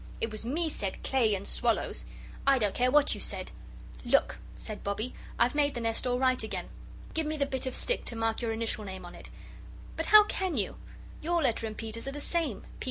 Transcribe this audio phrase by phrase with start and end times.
[0.19, 2.05] It was me said clay and swallows."
[2.47, 3.51] "I don't care what you said."
[4.03, 6.69] "Look," said Bobbie, "I've made the nest all right again.
[7.13, 9.29] Give me the bit of stick to mark your initial name on it.
[9.95, 10.77] But how can you?
[11.21, 12.61] Your letter and Peter's are the same.
[12.61, 12.67] P.